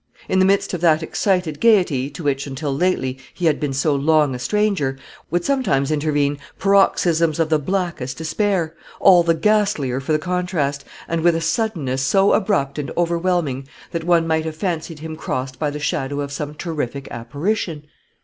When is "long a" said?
3.93-4.39